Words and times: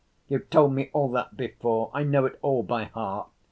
"You've 0.27 0.49
told 0.49 0.73
me 0.73 0.89
all 0.93 1.11
that 1.11 1.37
before, 1.37 1.91
I 1.93 2.01
know 2.01 2.25
it 2.25 2.39
all 2.41 2.63
by 2.63 2.85
heart. 2.85 3.29